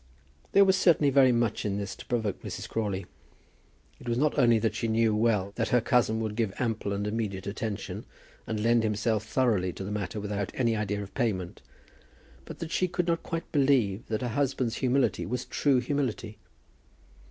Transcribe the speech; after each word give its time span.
There 0.53 0.65
was 0.65 0.77
certainly 0.77 1.11
very 1.11 1.31
much 1.31 1.63
in 1.63 1.77
this 1.77 1.95
to 1.97 2.07
provoke 2.07 2.41
Mrs. 2.41 2.67
Crawley. 2.67 3.05
It 3.99 4.09
was 4.09 4.17
not 4.17 4.35
only 4.39 4.57
that 4.57 4.73
she 4.73 4.87
knew 4.87 5.15
well 5.15 5.51
that 5.57 5.69
her 5.69 5.79
cousin 5.79 6.19
would 6.21 6.35
give 6.35 6.51
ample 6.59 6.91
and 6.91 7.05
immediate 7.05 7.45
attention, 7.45 8.05
and 8.47 8.63
lend 8.63 8.81
himself 8.81 9.23
thoroughly 9.27 9.71
to 9.73 9.83
the 9.83 9.91
matter 9.91 10.19
without 10.19 10.49
any 10.55 10.75
idea 10.75 11.03
of 11.03 11.13
payment, 11.13 11.61
but 12.45 12.57
that 12.57 12.71
she 12.71 12.87
could 12.87 13.05
not 13.05 13.21
quite 13.21 13.51
believe 13.51 14.07
that 14.07 14.23
her 14.23 14.29
husband's 14.29 14.77
humility 14.77 15.23
was 15.27 15.45
true 15.45 15.77
humility. 15.79 16.39